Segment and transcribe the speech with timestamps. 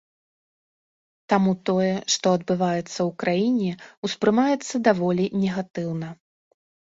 [1.33, 3.71] Таму тое, што адбываецца ў краіне,
[4.09, 6.09] ўспрымаецца даволі негатыўна.